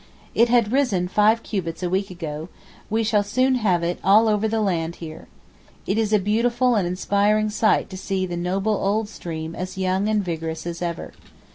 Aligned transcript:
It 0.33 0.49
had 0.49 0.71
risen 0.71 1.07
five 1.07 1.43
cubits 1.43 1.83
a 1.83 1.89
week 1.91 2.09
ago; 2.09 2.49
we 2.89 3.03
shall 3.03 3.21
soon 3.21 3.53
have 3.61 3.83
it 3.83 3.99
all 4.03 4.27
over 4.27 4.47
the 4.47 4.59
land 4.59 4.95
here. 4.95 5.27
It 5.85 5.95
is 5.99 6.11
a 6.11 6.17
beautiful 6.17 6.73
and 6.73 6.87
inspiriting 6.87 7.51
sight 7.51 7.87
to 7.91 7.97
see 7.97 8.25
the 8.25 8.35
noble 8.35 8.73
old 8.73 9.07
stream 9.09 9.53
as 9.55 9.77
young 9.77 10.09
and 10.09 10.25
vigorous 10.25 10.65
as 10.65 10.81
ever. 10.81 11.13